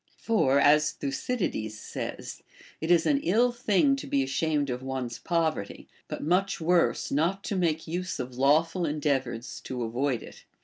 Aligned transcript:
For, 0.17 0.59
as 0.59 0.93
Thucydides 0.93 1.77
says, 1.79 2.41
It 2.79 2.89
is 2.89 3.05
an 3.05 3.19
ill 3.21 3.51
thing 3.51 3.95
to 3.97 4.07
be 4.07 4.23
ashamed 4.23 4.71
of 4.71 4.81
one's 4.81 5.19
poverty, 5.19 5.87
but 6.07 6.23
much 6.23 6.57
Avorse 6.57 7.11
not 7.11 7.43
to 7.43 7.55
make 7.55 7.87
use 7.87 8.19
of 8.19 8.35
lawful 8.35 8.83
endeavors 8.87 9.59
to 9.65 9.83
avoid 9.83 10.23
it. 10.23 10.43